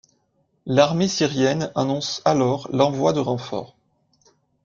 L'armée 0.65 1.07
syrienne 1.07 1.71
annonce 1.75 2.23
alors 2.25 2.67
l'envoi 2.71 3.13
de 3.13 3.19
renforts. 3.19 3.75